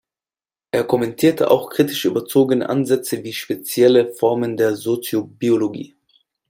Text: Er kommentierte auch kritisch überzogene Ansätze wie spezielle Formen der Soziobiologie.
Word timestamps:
Er 0.71 0.83
kommentierte 0.83 1.51
auch 1.51 1.69
kritisch 1.69 2.05
überzogene 2.05 2.67
Ansätze 2.69 3.23
wie 3.23 3.33
spezielle 3.33 4.11
Formen 4.15 4.57
der 4.57 4.75
Soziobiologie. 4.75 5.95